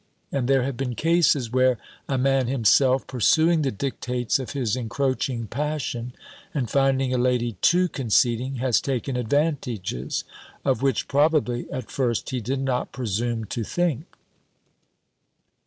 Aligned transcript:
And 0.31 0.47
there 0.47 0.63
have 0.63 0.77
been 0.77 0.95
cases, 0.95 1.51
where 1.51 1.77
a 2.09 2.17
man 2.17 2.47
himself, 2.47 3.05
pursuing 3.05 3.61
the 3.61 3.69
dictates 3.69 4.39
of 4.39 4.53
his 4.53 4.75
incroaching 4.75 5.47
passion, 5.47 6.13
and 6.55 6.67
finding 6.71 7.13
a 7.13 7.19
lady 7.19 7.51
too 7.61 7.87
conceding, 7.87 8.55
has 8.55 8.81
taken 8.81 9.15
advantages, 9.15 10.23
of 10.65 10.81
which, 10.81 11.07
probably, 11.07 11.69
at 11.69 11.91
first 11.91 12.31
he 12.31 12.41
did 12.41 12.61
not 12.61 12.91
presume 12.91 13.45
to 13.53 13.63
think." 13.63 14.05